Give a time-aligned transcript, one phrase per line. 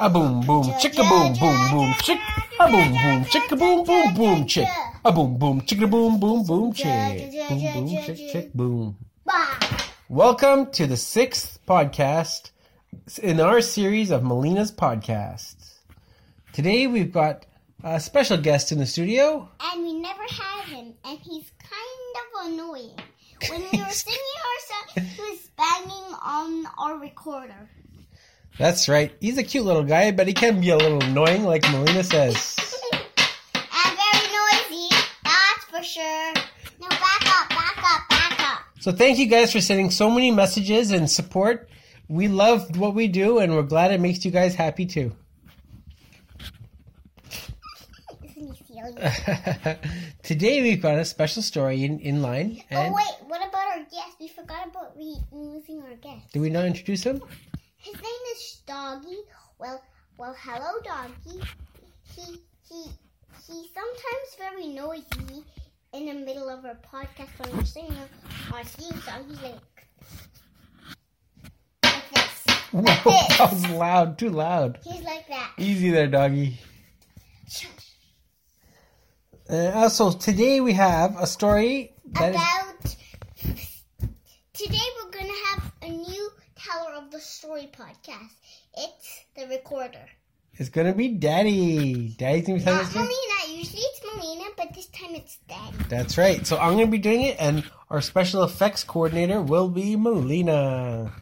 [0.00, 2.20] A boom boom chicka boom boom boom chick.
[2.60, 4.68] A boom boom chicka boom boom boom chick.
[5.04, 7.30] A boom boom chicka boom boom boom chick.
[7.48, 8.96] Boom boom chick chick boom.
[10.08, 12.50] Welcome to the sixth podcast
[13.22, 15.74] in our series of Melina's podcasts.
[16.52, 17.46] Today we've got
[17.82, 19.48] a special guest in the studio.
[19.60, 22.14] and we never had him, and he's kind
[22.46, 22.96] of annoying.
[23.50, 27.68] When we were singing our song, he was banging on our recorder.
[28.58, 29.12] That's right.
[29.20, 32.56] He's a cute little guy, but he can be a little annoying, like Melina says.
[32.92, 33.02] and
[33.56, 36.32] uh, very noisy, that's for sure.
[36.80, 38.58] No, back up, back up, back up.
[38.80, 41.68] So thank you guys for sending so many messages and support.
[42.08, 45.14] We love what we do, and we're glad it makes you guys happy too.
[48.24, 49.76] Isn't he silly?
[50.24, 52.62] Today we've got a special story in, in line.
[52.72, 54.16] oh, wait, what about our guest?
[54.18, 56.32] We forgot about re- losing our guest.
[56.32, 57.22] did we not introduce him?
[57.78, 59.18] His name is Doggy.
[59.58, 59.82] Well,
[60.18, 61.40] well, hello, Doggy.
[62.14, 62.22] He
[62.68, 62.90] he
[63.46, 65.44] he's sometimes very noisy
[65.92, 67.96] in the middle of our podcast when we're singing
[68.52, 69.24] our theme song.
[69.28, 69.54] He's like
[71.84, 73.04] like this, Whoa, like
[73.38, 74.78] that was loud, too loud.
[74.82, 75.52] He's like that.
[75.56, 76.58] Easy there, doggy.
[79.48, 82.96] Uh, also, today we have a story that is, About
[84.52, 88.34] today, we're gonna have a new teller of the story podcast.
[88.76, 90.06] It's the recorder.
[90.54, 92.08] It's going to be Daddy.
[92.18, 92.94] Daddy's to be telling Not us.
[92.96, 93.56] Melina.
[93.56, 95.76] Usually it's Melina, but this time it's Daddy.
[95.88, 96.44] That's right.
[96.44, 101.12] So I'm going to be doing it, and our special effects coordinator will be Melina.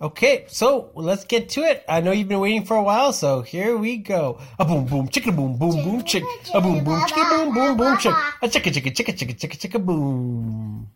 [0.00, 1.84] Okay, so let's get to it.
[1.86, 4.40] I know you've been waiting for a while, so here we go.
[4.58, 6.24] A boom boom chicka boom boom boom chick.
[6.54, 8.14] A boom boom chicka boom boom boom chick.
[8.40, 10.88] A chicka chicka chicka chicka chicka chicka boom.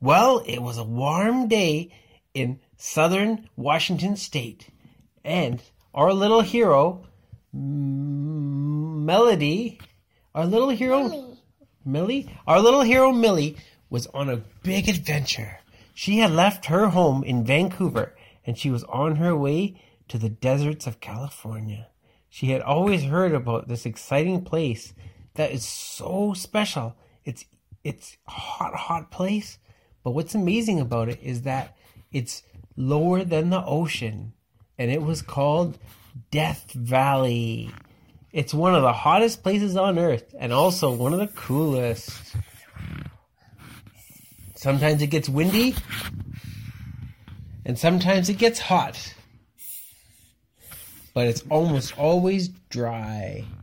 [0.00, 1.92] Well, it was a warm day
[2.34, 4.68] in southern Washington state,
[5.24, 5.62] and
[5.94, 7.06] our little hero,
[7.54, 9.80] M- Melody,
[10.34, 11.08] our little hero.
[11.08, 11.28] Millie.
[11.84, 13.56] Millie, our little hero Millie,
[13.90, 15.58] was on a big adventure.
[15.94, 20.28] She had left her home in Vancouver and she was on her way to the
[20.28, 21.88] deserts of California.
[22.28, 24.94] She had always heard about this exciting place
[25.34, 26.96] that is so special.
[27.24, 27.44] It's
[27.84, 29.58] it's a hot, hot place,
[30.04, 31.76] but what's amazing about it is that
[32.12, 32.42] it's
[32.76, 34.32] lower than the ocean,
[34.78, 35.78] and it was called
[36.30, 37.70] Death Valley.
[38.32, 42.34] It's one of the hottest places on earth and also one of the coolest.
[44.56, 45.74] Sometimes it gets windy
[47.66, 49.14] and sometimes it gets hot.
[51.14, 53.44] But it's almost always dry.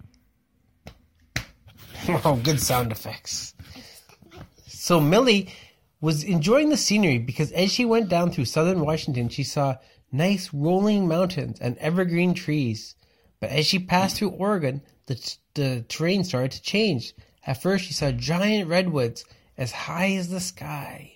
[2.26, 3.54] Oh, good sound effects.
[4.68, 5.50] So Millie
[6.02, 9.76] was enjoying the scenery because as she went down through southern Washington, she saw
[10.12, 12.96] nice rolling mountains and evergreen trees.
[13.40, 17.14] But as she passed through Oregon, the, the terrain started to change.
[17.46, 19.26] At first, she saw giant redwoods
[19.58, 21.14] as high as the sky.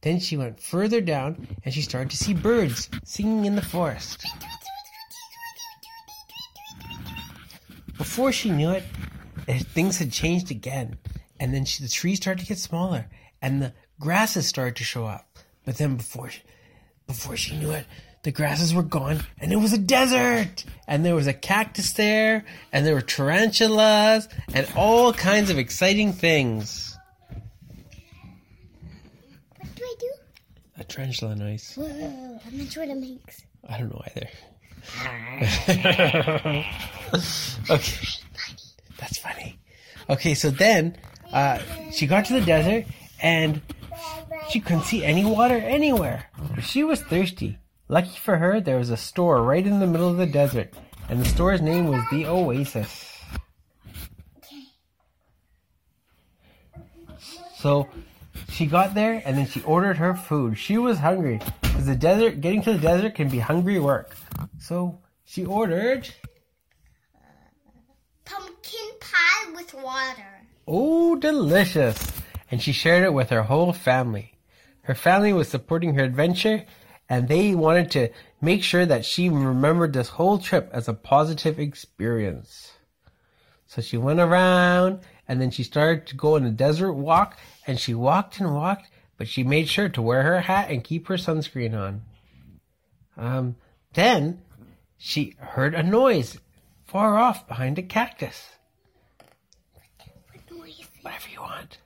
[0.00, 4.26] Then she went further down and she started to see birds singing in the forest.
[7.96, 8.82] Before she knew it,
[9.46, 10.98] things had changed again.
[11.40, 13.06] And then she, the trees started to get smaller
[13.44, 15.26] and the grasses started to show up.
[15.64, 16.42] But then before she,
[17.06, 17.86] before she knew it,
[18.22, 20.64] the grasses were gone and it was a desert.
[20.88, 26.12] And there was a cactus there and there were tarantulas and all kinds of exciting
[26.12, 26.96] things.
[29.58, 30.12] What do I do?
[30.78, 31.74] A tarantula noise.
[31.76, 33.42] Whoa, I'm not sure what it makes.
[33.68, 34.28] I don't know either.
[37.70, 38.06] okay.
[38.98, 39.58] That's funny.
[40.08, 40.96] Okay, so then
[41.32, 41.58] uh,
[41.90, 42.84] she got to the desert
[43.20, 43.60] and
[44.54, 46.30] she couldn't see any water anywhere.
[46.62, 47.58] She was thirsty.
[47.88, 50.72] Lucky for her, there was a store right in the middle of the desert,
[51.08, 53.18] and the store's name was the Oasis.
[57.56, 57.88] So
[58.48, 60.56] she got there and then she ordered her food.
[60.56, 64.14] She was hungry because the desert, getting to the desert can be hungry work.
[64.60, 66.08] So she ordered,
[68.24, 70.46] Pumpkin pie with water.
[70.68, 72.12] oh, delicious.
[72.52, 74.33] And she shared it with her whole family.
[74.84, 76.64] Her family was supporting her adventure
[77.08, 78.08] and they wanted to
[78.40, 82.72] make sure that she remembered this whole trip as a positive experience.
[83.66, 87.80] So she went around and then she started to go on a desert walk and
[87.80, 91.16] she walked and walked, but she made sure to wear her hat and keep her
[91.16, 92.02] sunscreen on.
[93.16, 93.56] Um,
[93.94, 94.42] then
[94.98, 96.38] she heard a noise
[96.84, 98.50] far off behind a cactus.
[100.30, 100.82] What noise?
[101.02, 101.78] Whatever you want.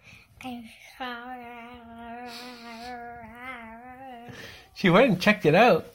[4.78, 5.86] She went and checked it out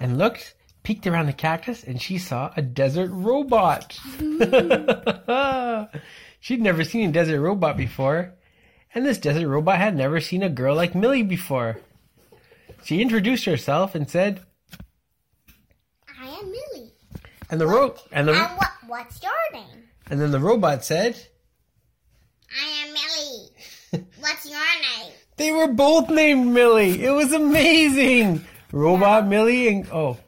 [0.00, 3.96] and looked, peeked around the cactus and she saw a desert robot.
[6.40, 8.34] She'd never seen a desert robot before,
[8.92, 11.78] and this desert robot had never seen a girl like Millie before.
[12.82, 14.40] She introduced herself and said,
[16.20, 16.90] I am Millie.
[17.50, 19.84] and the ro- and the And what, what's your name?
[20.10, 21.16] and then the robot said,
[22.50, 24.04] I am Millie.
[24.20, 25.12] What's your name?
[25.36, 27.02] They were both named Millie.
[27.02, 28.44] It was amazing.
[28.72, 30.18] Robot Millie and oh.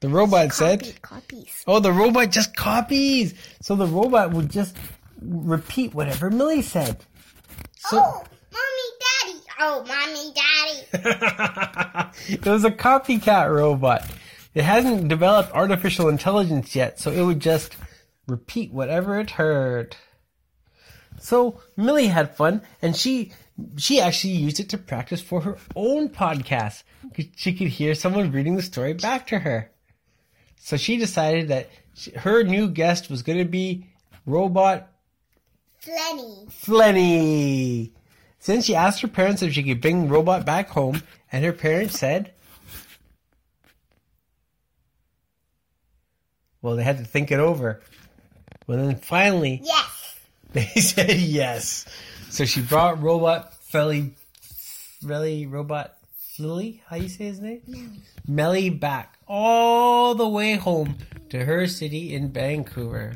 [0.00, 1.62] The robot said, copies.
[1.66, 3.34] Oh, the robot just copies.
[3.60, 4.74] So the robot would just
[5.20, 7.04] repeat whatever Millie said.
[7.76, 8.88] So oh, mommy,
[9.22, 9.40] daddy.
[9.60, 12.10] Oh, mommy, daddy.
[12.32, 14.10] it was a copycat robot.
[14.54, 17.76] It hasn't developed artificial intelligence yet, so it would just
[18.26, 19.96] repeat whatever it heard.
[21.20, 23.32] So Millie had fun, and she
[23.76, 26.82] she actually used it to practice for her own podcast.
[27.36, 29.70] She could hear someone reading the story back to her.
[30.58, 33.86] So she decided that she, her new guest was going to be
[34.26, 34.88] Robot
[35.82, 36.50] Flenny.
[36.50, 37.90] Flenny.
[38.44, 41.98] Then she asked her parents if she could bring Robot back home, and her parents
[41.98, 42.32] said,
[46.62, 47.82] well, they had to think it over.
[48.66, 49.99] Well, then finally, Yes.
[50.52, 51.86] they said yes.
[52.30, 54.14] So she brought Robot Felly,
[55.06, 55.96] Felly, Robot
[56.36, 57.62] Flilly, how you say his name?
[57.66, 57.90] Melly.
[58.26, 60.96] Melly back all the way home
[61.28, 63.14] to her city in Vancouver.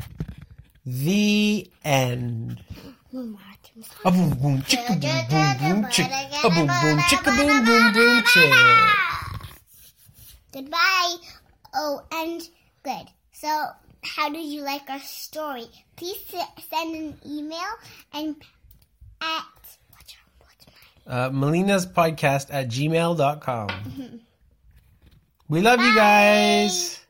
[0.87, 2.63] The end.
[4.05, 6.11] A boom boom chicka boom boom boom chick.
[6.45, 8.53] A boom boom chicka boom boom boom chick.
[10.53, 11.17] Goodbye.
[11.75, 12.49] Oh, and
[12.85, 13.09] good.
[13.33, 13.71] So,
[14.05, 15.67] how did you like our story?
[15.97, 16.19] Please
[16.71, 17.59] send an email
[18.13, 18.37] and
[19.21, 19.45] at
[19.93, 20.67] what's your, what's
[21.07, 24.21] my Uh, Melina's podcast at gmail.com.
[25.47, 27.04] We love you guys.